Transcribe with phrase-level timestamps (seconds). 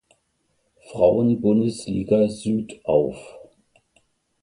[0.79, 3.35] Frauenbundesliga Süd auf.